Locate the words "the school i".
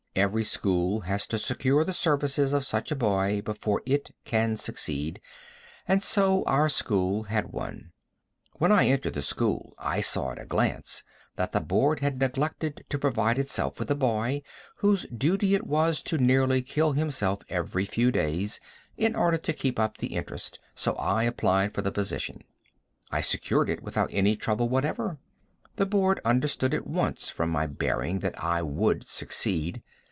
9.13-10.01